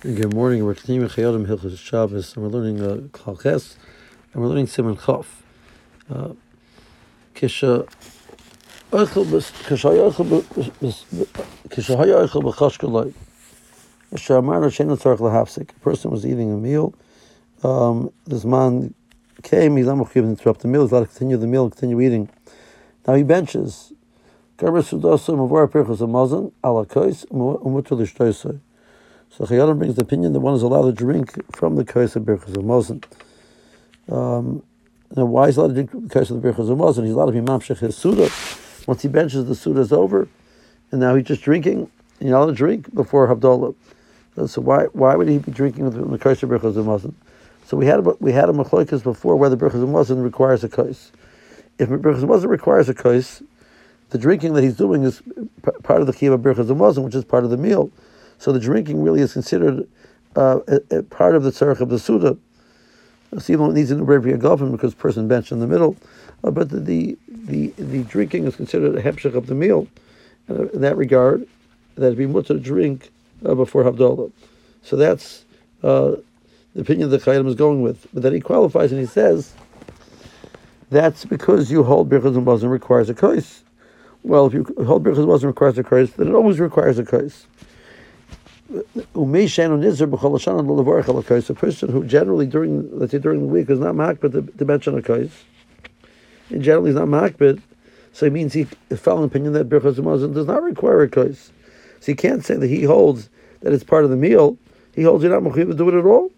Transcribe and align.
Good 0.00 0.32
morning. 0.32 0.64
We're 0.64 0.76
continuing 0.76 1.08
Chayei 1.08 1.28
Adam 1.28 1.44
Hilchos 1.44 1.76
Shabbos, 1.76 2.36
and 2.36 2.44
we're 2.44 2.50
learning 2.50 2.80
uh, 2.80 2.98
and 3.32 4.42
we're 4.42 4.46
learning 4.46 4.66
Siman 4.66 4.96
Chof. 4.96 5.26
Uh, 6.08 6.34
Kisha 7.34 7.84
Oichel 8.92 9.24
Kisha 9.64 9.82
Haya 11.96 12.14
Oichel 12.14 12.42
B'Chashkaloi. 12.44 13.12
Shamar 14.14 14.62
Shein 14.66 14.96
Tzarich 14.96 15.18
Lahafsik. 15.18 15.70
A 15.70 15.80
person 15.80 16.12
was 16.12 16.24
eating 16.24 16.52
a 16.52 16.56
meal. 16.56 16.94
Um, 17.64 18.12
this 18.24 18.44
man 18.44 18.94
came. 19.42 19.78
He's 19.78 19.86
not 19.86 20.12
to 20.12 20.18
interrupt 20.20 20.60
the 20.60 20.68
meal. 20.68 20.82
He's 20.82 20.92
allowed 20.92 21.00
to 21.00 21.06
continue 21.08 21.36
the 21.38 21.48
meal, 21.48 21.68
continue 21.70 22.00
eating. 22.00 22.28
Now 23.04 23.14
he 23.14 23.24
benches. 23.24 23.92
Garber 24.58 24.82
Sudosu 24.82 25.34
Mavor 25.34 25.66
Birchas 25.68 25.98
Hamazon 25.98 26.52
Ala 26.64 26.86
Kois 26.86 27.26
Umutul 27.32 28.06
Ishtoisoi. 28.06 28.60
So 29.30 29.44
Chayyim 29.44 29.78
brings 29.78 29.94
the 29.94 30.02
opinion 30.02 30.32
that 30.32 30.40
one 30.40 30.54
is 30.54 30.62
allowed 30.62 30.86
to 30.86 30.92
drink 30.92 31.32
from 31.54 31.76
the 31.76 31.84
Kais 31.84 32.16
of 32.16 32.24
Birchas 32.24 32.54
Hamazon. 32.54 33.04
Um, 34.10 34.62
now, 35.14 35.26
why 35.26 35.48
is 35.48 35.54
he 35.54 35.60
allowed 35.60 35.68
to 35.68 35.74
drink 35.74 35.90
from 35.90 36.08
the 36.08 36.14
Kais 36.14 36.30
of 36.30 36.42
the 36.42 36.48
Birchas 36.48 36.68
Hamazon? 36.68 37.04
He's 37.04 37.12
allowed 37.12 37.26
to 37.26 37.32
be 37.32 37.40
mamshech 37.40 37.78
his 37.78 37.96
Suda. 37.96 38.30
Once 38.86 39.02
he 39.02 39.08
benches, 39.08 39.46
the 39.46 39.54
Suda 39.54 39.80
is 39.80 39.92
over, 39.92 40.28
and 40.90 41.00
now 41.00 41.14
he's 41.14 41.26
just 41.26 41.42
drinking. 41.42 41.90
You're 42.20 42.36
allowed 42.36 42.46
to 42.46 42.52
drink 42.52 42.92
before 42.94 43.28
Havdalah. 43.28 43.74
So 44.46 44.60
why 44.60 44.84
why 44.92 45.14
would 45.14 45.28
he 45.28 45.38
be 45.38 45.52
drinking 45.52 45.90
from 45.90 46.10
the 46.10 46.18
Kais 46.18 46.42
of 46.42 46.48
Birchas 46.48 46.74
Hamazon? 46.74 47.14
So 47.66 47.76
we 47.76 47.86
had 47.86 47.98
a, 47.98 48.14
we 48.18 48.32
had 48.32 48.48
a 48.48 48.52
machlokas 48.52 49.02
before 49.02 49.36
whether 49.36 49.56
Birchas 49.56 49.84
Hamazon 49.84 50.22
requires 50.24 50.64
a 50.64 50.68
Kais. 50.68 51.12
If 51.78 51.90
Birchas 51.90 52.22
Hamazon 52.22 52.48
requires 52.48 52.88
a 52.88 52.94
Kais, 52.94 53.42
the 54.10 54.18
drinking 54.18 54.54
that 54.54 54.64
he's 54.64 54.76
doing 54.76 55.02
is 55.02 55.22
part 55.82 56.00
of 56.00 56.06
the 56.06 56.12
Kiyah 56.12 56.40
Birchas 56.40 56.66
Hamazon, 56.66 57.04
which 57.04 57.14
is 57.14 57.24
part 57.24 57.44
of 57.44 57.50
the 57.50 57.56
meal. 57.56 57.90
So 58.38 58.52
the 58.52 58.60
drinking 58.60 59.02
really 59.02 59.20
is 59.20 59.32
considered 59.32 59.86
uh, 60.36 60.60
a, 60.68 60.98
a 60.98 61.02
part 61.02 61.34
of 61.34 61.42
the 61.42 61.50
tzarech 61.50 61.80
of 61.80 61.88
the 61.88 61.98
Suda. 61.98 62.36
So 63.38 63.52
even 63.52 63.66
though 63.66 63.70
it 63.72 63.74
needs 63.74 63.90
an 63.90 64.06
Rebbe 64.06 64.38
Golfin 64.38 64.72
because 64.72 64.94
person 64.94 65.28
bench 65.28 65.52
in 65.52 65.60
the 65.60 65.66
middle, 65.66 65.96
uh, 66.44 66.50
but 66.50 66.70
the, 66.70 66.80
the, 66.80 67.18
the 67.28 67.68
the 67.76 68.02
drinking 68.04 68.46
is 68.46 68.56
considered 68.56 68.96
a 68.96 69.02
hepshach 69.02 69.34
of 69.34 69.46
the 69.46 69.54
meal. 69.54 69.86
And 70.46 70.60
uh, 70.60 70.68
in 70.68 70.80
that 70.80 70.96
regard, 70.96 71.46
that 71.96 72.16
be 72.16 72.26
mutter 72.26 72.54
to 72.54 72.60
drink 72.60 73.10
uh, 73.44 73.54
before 73.54 73.84
Havdalah. 73.84 74.32
So 74.82 74.96
that's 74.96 75.44
uh, 75.82 76.16
the 76.74 76.80
opinion 76.80 77.10
that 77.10 77.22
Chayyim 77.22 77.46
is 77.46 77.54
going 77.54 77.82
with. 77.82 78.06
But 78.14 78.22
then 78.22 78.32
he 78.32 78.40
qualifies 78.40 78.92
and 78.92 79.00
he 79.00 79.06
says, 79.06 79.52
that's 80.90 81.24
because 81.24 81.70
you 81.70 81.82
hold 81.82 82.08
Birchas 82.08 82.34
Hamazon 82.34 82.70
requires 82.70 83.10
a 83.10 83.14
kais. 83.14 83.62
Well, 84.22 84.46
if 84.46 84.54
you 84.54 84.64
hold 84.86 85.04
Birchas 85.04 85.26
Hamazon 85.26 85.44
requires 85.44 85.76
a 85.76 85.84
kais, 85.84 86.12
then 86.12 86.28
it 86.28 86.34
always 86.34 86.60
requires 86.60 86.98
a 86.98 87.04
kais. 87.04 87.46
A 88.70 88.74
person 91.54 91.88
who 91.88 92.04
generally 92.04 92.46
during 92.46 92.98
let's 92.98 93.12
say 93.12 93.18
during 93.18 93.40
the 93.40 93.46
week 93.46 93.70
is 93.70 93.78
not 93.78 93.94
makbid 93.94 94.32
to, 94.32 94.42
to 94.42 94.64
mention 94.66 94.98
a 94.98 95.02
kais, 95.02 95.30
and 96.50 96.62
generally 96.62 96.90
is 96.90 96.96
not 96.96 97.08
makbid, 97.08 97.62
so 98.12 98.26
it 98.26 98.32
means 98.32 98.52
he 98.52 98.64
fell 98.64 99.18
in 99.18 99.24
opinion 99.24 99.54
that 99.54 99.70
birchas 99.70 99.94
hamazon 99.94 100.34
does 100.34 100.46
not 100.46 100.62
require 100.62 101.02
a 101.02 101.08
kais. 101.08 101.50
So 102.00 102.12
he 102.12 102.14
can't 102.14 102.44
say 102.44 102.56
that 102.56 102.66
he 102.66 102.82
holds 102.82 103.30
that 103.60 103.72
it's 103.72 103.84
part 103.84 104.04
of 104.04 104.10
the 104.10 104.16
meal. 104.16 104.58
He 104.94 105.02
holds 105.02 105.24
you're 105.24 105.32
not 105.32 105.50
mechuyev 105.50 105.68
to 105.68 105.74
do 105.74 105.88
it 105.88 105.94
at 105.94 106.04
all. 106.04 106.30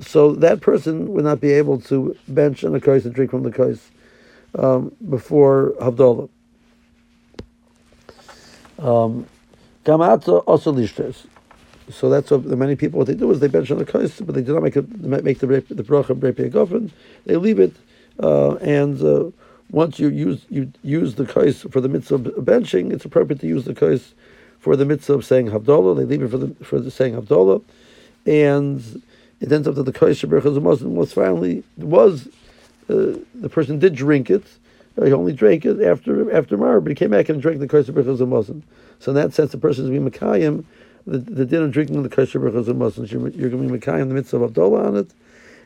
So 0.00 0.34
that 0.36 0.60
person 0.62 1.12
would 1.12 1.24
not 1.24 1.40
be 1.40 1.52
able 1.52 1.80
to 1.82 2.16
bench 2.28 2.64
on 2.64 2.74
a 2.74 2.80
kais 2.80 3.04
and 3.04 3.14
drink 3.14 3.30
from 3.30 3.42
the 3.42 3.50
kais 3.50 3.90
um, 4.54 4.92
before 5.10 5.74
havdalah. 5.80 6.30
Um, 8.78 9.26
also. 9.86 10.86
So 11.90 12.08
that's 12.08 12.30
what 12.30 12.44
many 12.44 12.76
people 12.76 12.98
what 12.98 13.06
they 13.06 13.14
do 13.14 13.30
is 13.30 13.40
they 13.40 13.48
bench 13.48 13.70
on 13.70 13.78
the 13.78 13.84
kais, 13.84 14.20
but 14.20 14.34
they 14.34 14.42
do 14.42 14.52
not 14.52 14.62
make 14.62 14.76
it 14.76 15.00
make 15.00 15.38
the 15.38 15.46
the 15.46 15.82
bracha 15.82 16.18
brepi 16.18 16.50
gofen. 16.50 16.90
They 17.24 17.36
leave 17.36 17.58
it, 17.58 17.74
uh, 18.22 18.56
and 18.56 19.00
uh, 19.02 19.30
once 19.70 19.98
you 19.98 20.08
use 20.08 20.44
you 20.50 20.72
use 20.82 21.14
the 21.14 21.24
kais 21.24 21.62
for 21.62 21.80
the 21.80 21.88
mitzvah 21.88 22.16
of 22.16 22.44
benching, 22.44 22.92
it's 22.92 23.04
appropriate 23.04 23.40
to 23.40 23.46
use 23.46 23.64
the 23.64 23.74
kais 23.74 24.12
for 24.58 24.76
the 24.76 24.84
mitzvah 24.84 25.14
of 25.14 25.24
saying 25.24 25.46
havdalah. 25.48 25.96
They 25.96 26.04
leave 26.04 26.22
it 26.22 26.30
for 26.30 26.38
the 26.38 26.54
for 26.64 26.78
the 26.78 26.90
saying 26.90 27.14
havdalah, 27.14 27.62
and 28.26 29.02
it 29.40 29.50
ends 29.50 29.66
up 29.66 29.74
that 29.76 29.84
the 29.84 29.92
kais 29.92 30.20
shaberchas 30.20 30.60
Muslim 30.60 30.94
was 30.94 31.12
finally 31.12 31.62
was 31.78 32.28
uh, 32.90 33.16
the 33.34 33.48
person 33.50 33.78
did 33.78 33.94
drink 33.94 34.30
it. 34.30 34.44
Uh, 34.98 35.04
he 35.04 35.12
only 35.12 35.32
drank 35.32 35.64
it 35.64 35.80
after 35.80 36.30
after 36.36 36.58
Mar, 36.58 36.80
but 36.80 36.90
he 36.90 36.94
came 36.94 37.10
back 37.10 37.30
and 37.30 37.40
drank 37.40 37.60
the 37.60 37.68
kais 37.68 37.88
shaberchas 37.88 38.26
Muslim. 38.26 38.62
So 39.00 39.12
in 39.12 39.14
that 39.14 39.32
sense, 39.32 39.52
the 39.52 39.58
person 39.58 39.84
is 39.84 39.90
being 39.90 40.10
mekayim 40.10 40.64
the, 41.10 41.18
the 41.18 41.46
din 41.46 41.62
of 41.62 41.72
drinking 41.72 42.02
the 42.02 42.08
kosher 42.08 42.38
brachas 42.38 42.68
of 42.68 42.76
Muslims. 42.76 43.10
You're, 43.10 43.28
you're 43.30 43.50
going 43.50 43.66
to 43.66 43.72
be 43.72 43.78
Mekayim 43.78 44.08
the 44.08 44.14
midst 44.14 44.32
of 44.32 44.42
Abdullah 44.42 44.84
on 44.84 44.96
it, 44.96 45.10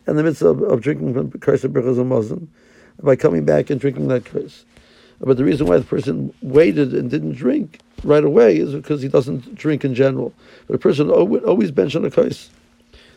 and 0.06 0.19
the 0.19 0.22
midst 0.22 0.42
of, 0.42 0.62
of 0.62 0.80
drinking 0.80 1.14
from 1.14 1.30
kosher 1.41 1.69
brachas 1.69 1.98
of 1.98 2.06
Muslim 2.06 2.48
by 3.03 3.16
coming 3.16 3.44
back 3.44 3.70
and 3.70 3.81
drinking 3.81 4.08
that 4.08 4.25
kos. 4.25 4.64
But 5.20 5.36
the 5.36 5.44
reason 5.44 5.66
why 5.66 5.78
the 5.78 5.84
person 5.84 6.34
waited 6.42 6.92
and 6.94 7.10
didn't 7.10 7.34
drink 7.34 7.78
right 8.02 8.25
away 8.25 8.56
is 8.56 8.75
because 8.75 9.02
he 9.02 9.08
doesn't 9.08 9.54
drink 9.54 9.84
in 9.84 9.94
general. 9.94 10.34
But 10.66 10.75
a 10.75 10.78
person 10.78 11.08
would 11.08 11.44
always 11.44 11.70
bench 11.70 11.94
on 11.94 12.04
a 12.04 12.10
kos. 12.10 12.50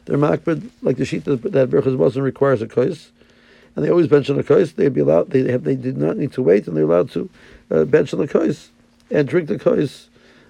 They're 0.06 0.18
makbid, 0.18 0.70
like 0.84 0.98
the 0.98 1.06
sheet 1.06 1.26
that, 1.26 1.42
that 1.42 1.72
Muslim 1.72 2.24
requires 2.24 2.62
a 2.62 2.68
kos, 2.68 3.12
and 3.76 3.84
they 3.84 3.90
always 3.90 4.08
bench 4.08 4.30
on 4.30 4.40
a 4.40 4.44
kos. 4.44 4.74
They'd 4.74 4.94
be 4.94 5.02
allowed. 5.02 5.32
They 5.32 5.52
have. 5.52 5.64
They 5.64 5.76
did 5.76 5.98
not 5.98 6.18
need 6.18 6.32
to 6.34 6.44
wait, 6.44 6.68
and 6.68 6.78
they're 6.78 6.84
allowed 6.84 7.12
to 7.12 7.30
uh, 7.72 7.86
bench 7.86 8.14
on 8.14 8.20
the 8.20 8.28
kos 8.28 8.70
and 9.10 9.28
drink 9.28 9.48
the 9.48 9.60
kos 9.60 10.10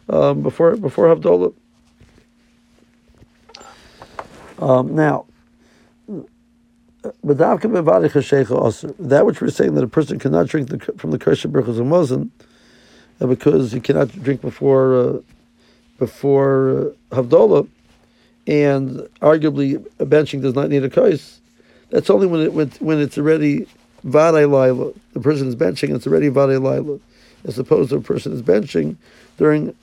um, 0.09 0.41
before 0.41 0.75
before 0.75 1.13
Havdalah. 1.13 1.53
Um, 4.59 4.95
now, 4.95 5.25
that 7.29 9.23
which 9.25 9.41
we're 9.41 9.49
saying 9.49 9.75
that 9.75 9.83
a 9.83 9.87
person 9.87 10.19
cannot 10.19 10.47
drink 10.47 10.69
the, 10.69 10.79
from 10.97 11.11
the 11.11 11.19
kosher 11.19 11.47
berachos 11.47 11.79
of 11.79 11.85
Mosin, 11.85 12.29
uh, 13.21 13.27
because 13.27 13.71
he 13.71 13.79
cannot 13.79 14.11
drink 14.23 14.41
before 14.41 14.95
uh, 14.95 15.19
before 15.97 16.93
uh, 17.11 17.15
Havdalah, 17.15 17.67
and 18.47 18.99
arguably 19.21 19.85
a 19.99 20.05
benching 20.05 20.41
does 20.41 20.55
not 20.55 20.69
need 20.69 20.83
a 20.83 20.89
kais. 20.89 21.39
That's 21.89 22.09
only 22.09 22.27
when 22.27 22.41
it 22.41 22.53
when, 22.53 22.69
when 22.79 22.99
it's 22.99 23.17
already 23.17 23.67
vadei 24.05 24.49
laila. 24.49 24.91
The 25.13 25.19
person 25.19 25.47
is 25.47 25.55
benching; 25.55 25.95
it's 25.95 26.07
already 26.07 26.29
vadei 26.29 26.61
laila, 26.61 26.99
as 27.45 27.59
opposed 27.59 27.91
to 27.91 27.97
a 27.97 28.01
person 28.01 28.33
is 28.33 28.41
benching 28.41 28.97
during 29.37 29.75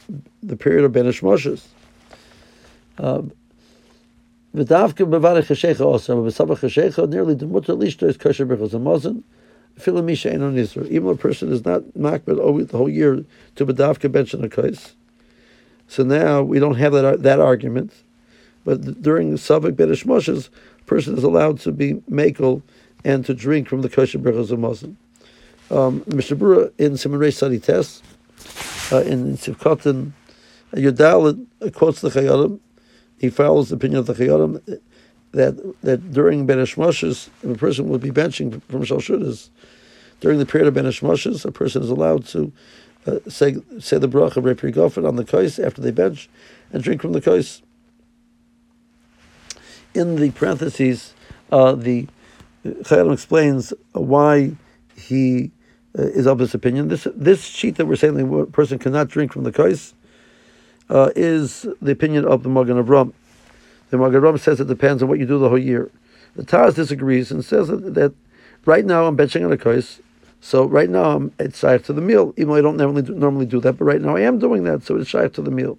the 0.42 0.56
period 0.56 0.84
of 0.84 0.92
benish 0.92 1.22
moshes. 1.22 1.66
Um, 2.98 3.32
V'davka 4.54 5.08
bevarech 5.08 5.46
hashecha 5.46 5.80
also, 5.80 6.22
v'sabach 6.22 6.58
hashecha, 6.58 7.08
nearly 7.08 7.34
the 7.34 7.46
mutter 7.46 7.72
lishto 7.72 8.06
is 8.06 8.18
kosher 8.18 8.44
b'chos 8.44 8.70
hamazon, 8.70 9.22
filim 9.78 10.04
misha 10.04 10.30
ein 10.30 10.42
on 10.42 10.54
Yisrael. 10.56 10.86
Even 10.88 11.08
a 11.08 11.16
person 11.16 11.50
is 11.50 11.64
not 11.64 11.80
makbid 11.98 12.38
over 12.38 12.62
the 12.62 12.76
whole 12.76 12.88
year 12.88 13.24
to 13.56 13.64
bedavka 13.64 14.12
bench 14.12 14.34
on 14.34 14.44
a. 14.44 14.76
So 15.88 16.02
now 16.02 16.42
we 16.42 16.58
don't 16.58 16.74
have 16.74 16.92
that 16.92 17.22
that 17.22 17.40
argument, 17.40 17.94
but 18.64 19.00
during 19.00 19.32
Savak 19.34 19.72
Bedish 19.72 20.04
Moshes, 20.04 20.50
a 20.80 20.84
person 20.84 21.16
is 21.16 21.24
allowed 21.24 21.58
to 21.60 21.72
be 21.72 21.94
makel 22.10 22.60
and 23.04 23.24
to 23.24 23.32
drink 23.32 23.68
from 23.68 23.80
the 23.80 23.88
kosher 23.88 24.18
b'chos 24.18 24.48
hamazon. 24.50 24.96
Um, 25.70 26.02
Mr. 26.02 26.36
Bura 26.36 26.70
in 26.76 26.98
Simon 26.98 27.18
Reis 27.18 27.38
Sadi 27.38 27.58
Test, 27.58 28.04
uh, 28.92 29.00
in 29.00 29.38
Sivkotin, 29.38 30.12
Yudal 30.74 31.46
quotes 31.72 32.02
the 32.02 32.10
Chayei 32.10 32.26
Adam, 32.26 32.60
he 33.22 33.30
follows 33.30 33.68
the 33.68 33.76
opinion 33.76 34.00
of 34.00 34.06
the 34.06 34.14
Chayyim 34.14 34.60
that 35.30 35.80
that 35.82 36.12
during 36.12 36.44
Ben 36.44 36.58
Moshes, 36.58 37.28
a 37.48 37.56
person 37.56 37.88
would 37.88 38.00
be 38.02 38.10
benching 38.10 38.60
from 38.64 38.82
Shalshudas. 38.82 39.48
During 40.20 40.40
the 40.40 40.44
period 40.44 40.66
of 40.66 40.74
Ben 40.74 40.84
Moshes, 40.84 41.44
a 41.44 41.52
person 41.52 41.82
is 41.82 41.88
allowed 41.88 42.26
to 42.26 42.52
uh, 43.06 43.18
say 43.28 43.56
say 43.78 43.96
the 43.96 44.08
bracha 44.08 44.38
of 44.38 44.44
Repi 44.44 44.74
Gofen 44.74 45.06
on 45.06 45.14
the 45.14 45.24
kais 45.24 45.60
after 45.60 45.80
they 45.80 45.92
bench 45.92 46.28
and 46.72 46.82
drink 46.82 47.00
from 47.00 47.12
the 47.12 47.20
kais. 47.20 47.62
In 49.94 50.16
the 50.16 50.32
parentheses, 50.32 51.14
uh, 51.52 51.74
the 51.76 52.08
Chayyim 52.64 53.12
explains 53.12 53.72
why 53.92 54.56
he 54.96 55.52
uh, 55.96 56.02
is 56.02 56.26
of 56.26 56.38
this 56.38 56.54
opinion. 56.54 56.88
This 56.88 57.06
this 57.14 57.44
sheet 57.44 57.76
that 57.76 57.86
we're 57.86 57.94
saying 57.94 58.14
the 58.14 58.46
person 58.46 58.80
cannot 58.80 59.06
drink 59.06 59.32
from 59.32 59.44
the 59.44 59.52
kais 59.52 59.94
uh, 60.92 61.10
is 61.16 61.66
the 61.80 61.90
opinion 61.90 62.26
of 62.26 62.42
the 62.42 62.50
Magen 62.50 62.82
Avram. 62.82 63.12
The 63.90 63.96
Magen 63.96 64.20
Avram 64.20 64.38
says 64.38 64.60
it 64.60 64.68
depends 64.68 65.02
on 65.02 65.08
what 65.08 65.18
you 65.18 65.26
do 65.26 65.38
the 65.38 65.48
whole 65.48 65.58
year. 65.58 65.90
The 66.36 66.44
Taz 66.44 66.74
disagrees 66.74 67.30
and 67.30 67.44
says 67.44 67.68
that, 67.68 67.94
that 67.94 68.12
right 68.66 68.84
now 68.84 69.06
I'm 69.06 69.16
benching 69.16 69.44
on 69.44 69.52
a 69.52 69.56
kais, 69.56 70.00
so 70.42 70.66
right 70.66 70.90
now 70.90 71.16
I'm, 71.16 71.32
it's 71.38 71.58
shy 71.58 71.78
to 71.78 71.92
the 71.92 72.02
meal, 72.02 72.34
even 72.36 72.48
though 72.48 72.56
I 72.56 72.60
don't 72.60 72.76
normally 72.76 73.02
do, 73.02 73.14
normally 73.14 73.46
do 73.46 73.60
that, 73.60 73.74
but 73.74 73.86
right 73.86 74.02
now 74.02 74.16
I 74.16 74.20
am 74.20 74.38
doing 74.38 74.64
that, 74.64 74.82
so 74.82 74.96
it's 74.96 75.08
shy 75.08 75.28
to 75.28 75.42
the 75.42 75.50
meal. 75.50 75.78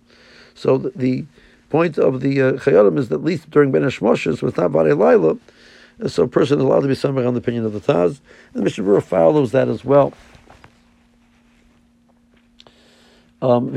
So 0.55 0.79
the, 0.79 0.91
the 0.95 1.25
point 1.69 1.99
of 1.99 2.21
the 2.21 2.41
uh, 2.41 2.53
is 2.53 3.09
that 3.09 3.15
at 3.15 3.23
least 3.23 3.51
during 3.51 3.71
Ben 3.71 3.83
Moshes, 3.83 4.39
so 4.39 4.47
it's 4.47 4.57
not 4.57 4.71
Vare 4.71 4.95
Laila, 4.95 5.37
so 6.07 6.23
a 6.23 6.27
person 6.27 6.57
is 6.57 6.63
allowed 6.63 6.81
to 6.81 6.87
be 6.87 6.95
somewhere 6.95 7.27
on 7.27 7.35
the 7.35 7.39
opinion 7.39 7.65
of 7.65 7.73
the 7.73 7.79
Taz, 7.79 8.19
and 8.53 8.61
the 8.61 8.63
Mishnah 8.63 9.01
follows 9.01 9.51
that 9.51 9.67
as 9.67 9.85
well. 9.85 10.11
Um, 13.43 13.71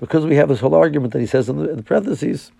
because 0.00 0.26
we 0.26 0.36
have 0.36 0.48
this 0.48 0.60
whole 0.60 0.74
argument 0.74 1.12
that 1.14 1.20
he 1.20 1.26
says 1.26 1.48
in 1.48 1.56
the, 1.56 1.70
in 1.70 1.76
the 1.78 1.82
parentheses, 1.82 2.52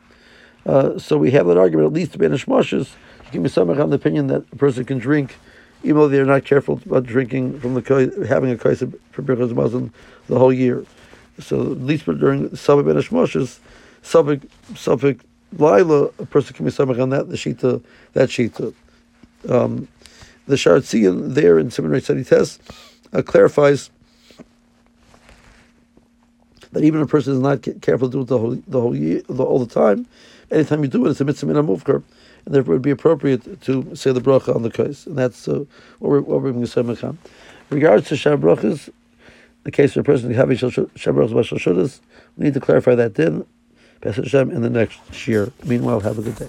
uh, 0.64 0.98
so 0.98 1.18
we 1.18 1.30
have 1.32 1.46
that 1.46 1.58
argument 1.58 1.88
at 1.88 1.92
least 1.92 2.12
to 2.12 2.18
banish 2.18 2.46
moshes. 2.46 2.94
Give 3.32 3.42
me 3.42 3.50
some 3.50 3.68
on 3.68 3.90
the 3.90 3.96
opinion 3.96 4.28
that 4.28 4.46
a 4.50 4.56
person 4.56 4.86
can 4.86 4.96
drink, 4.96 5.36
even 5.82 5.96
though 5.98 6.08
they're 6.08 6.24
not 6.24 6.46
careful 6.46 6.80
about 6.86 7.04
drinking 7.04 7.60
from 7.60 7.74
the 7.74 8.26
having 8.30 8.50
a 8.50 8.56
kaisa 8.56 8.90
for 9.12 9.22
birchas 9.22 9.52
mazon 9.52 9.92
the 10.28 10.38
whole 10.38 10.54
year. 10.54 10.86
So 11.38 11.60
at 11.72 11.82
least 11.82 12.06
during 12.06 12.48
sabik 12.50 12.86
banish 12.86 13.10
moshes, 13.10 13.58
sabik 14.02 14.48
sabik 14.72 15.20
lila, 15.58 16.04
a 16.18 16.24
person 16.24 16.54
can 16.54 16.64
be 16.64 16.70
samach 16.70 16.98
on 17.02 17.10
that 17.10 17.28
the 17.28 17.36
shita 17.36 17.82
that 18.14 18.30
shita. 18.30 18.72
Um, 19.50 19.86
the 20.46 20.56
Sharatzian 20.56 21.34
there 21.34 21.58
in 21.58 21.70
Seminary 21.70 22.00
Study 22.00 22.24
Test 22.24 22.60
uh, 23.12 23.22
clarifies 23.22 23.90
that 26.72 26.84
even 26.84 27.00
a 27.00 27.06
person 27.06 27.32
is 27.32 27.40
not 27.40 27.66
careful 27.80 28.08
to 28.08 28.12
do 28.12 28.20
it 28.22 28.26
the 28.26 28.38
whole 28.38 28.54
the 28.66 28.80
whole 28.80 28.96
year, 28.96 29.22
the, 29.28 29.44
all 29.44 29.64
the 29.64 29.72
time, 29.72 30.06
anytime 30.50 30.82
you 30.82 30.88
do 30.88 31.06
it, 31.06 31.10
it's 31.10 31.20
a 31.20 31.24
mitzvah 31.24 31.46
min 31.46 31.56
mufkar, 31.66 32.02
and 32.44 32.54
therefore 32.54 32.74
it 32.74 32.76
would 32.76 32.82
be 32.82 32.90
appropriate 32.90 33.62
to 33.62 33.94
say 33.94 34.12
the 34.12 34.20
bracha 34.20 34.54
on 34.54 34.62
the 34.62 34.70
kais, 34.70 35.06
and 35.06 35.16
that's 35.16 35.48
uh, 35.48 35.64
what 36.00 36.10
we're 36.10 36.20
we're 36.20 36.52
going 36.52 36.60
to 36.60 36.66
say 36.66 36.82
mecham. 36.82 37.18
Regards 37.70 38.08
to 38.08 38.14
shab 38.16 38.40
brachas, 38.40 38.90
the 39.62 39.70
case 39.70 39.96
of 39.96 40.00
a 40.00 40.04
person 40.04 40.32
having 40.34 40.56
shab 40.56 40.88
brachas 40.96 41.30
b'shal 41.30 42.00
we 42.36 42.44
need 42.44 42.54
to 42.54 42.60
clarify 42.60 42.94
that 42.94 43.14
then, 43.14 43.46
Pesach 44.00 44.24
Hashem, 44.24 44.50
in 44.50 44.62
the 44.62 44.70
next 44.70 45.26
year. 45.26 45.52
Meanwhile, 45.64 46.00
have 46.00 46.18
a 46.18 46.22
good 46.22 46.36
day. 46.36 46.48